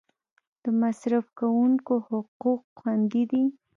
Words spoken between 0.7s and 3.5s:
مصرف کونکو حقوق خوندي دي؟